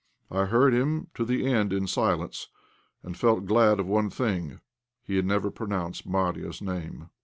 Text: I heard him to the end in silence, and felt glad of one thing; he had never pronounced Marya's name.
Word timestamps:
I 0.31 0.45
heard 0.45 0.73
him 0.73 1.09
to 1.13 1.23
the 1.23 1.45
end 1.45 1.71
in 1.71 1.85
silence, 1.85 2.49
and 3.03 3.15
felt 3.15 3.45
glad 3.45 3.79
of 3.79 3.85
one 3.85 4.09
thing; 4.09 4.59
he 5.03 5.15
had 5.15 5.27
never 5.27 5.51
pronounced 5.51 6.07
Marya's 6.07 6.59
name. 6.59 7.11